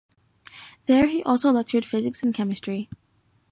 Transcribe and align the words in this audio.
There 0.87 1.05
he 1.05 1.21
also 1.21 1.51
lectured 1.51 1.85
physics 1.85 2.23
and 2.23 2.33
chemistry. 2.33 2.89